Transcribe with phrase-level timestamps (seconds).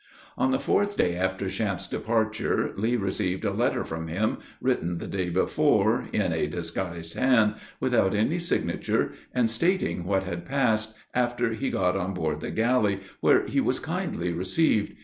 [0.35, 5.05] On the fourth day after Champe's departure, Lee received a letter from him, written the
[5.05, 11.53] day before, in a disguised hand, without any signature, and stating what had passed, after
[11.53, 14.95] he got on board the galley, where he was kindly received.